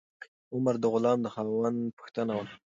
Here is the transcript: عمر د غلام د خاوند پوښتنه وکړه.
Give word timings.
عمر 0.53 0.75
د 0.79 0.85
غلام 0.93 1.19
د 1.21 1.27
خاوند 1.33 1.79
پوښتنه 1.97 2.31
وکړه. 2.35 2.57